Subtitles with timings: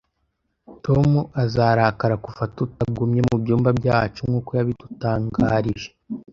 [0.85, 1.09] Tom
[1.43, 5.89] azarakara kuva tutagumye mubyumba byacu nkuko yabidutangarije